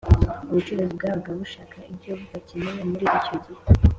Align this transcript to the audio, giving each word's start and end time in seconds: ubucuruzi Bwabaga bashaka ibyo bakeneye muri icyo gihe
ubucuruzi 0.49 0.93
Bwabaga 0.97 1.29
bashaka 1.39 1.75
ibyo 1.91 2.13
bakeneye 2.31 2.81
muri 2.91 3.05
icyo 3.17 3.35
gihe 3.45 3.61